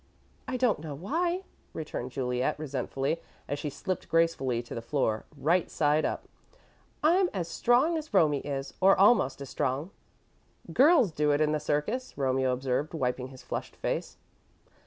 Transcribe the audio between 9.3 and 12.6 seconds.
as strong." "Girls do it in the circus," Romeo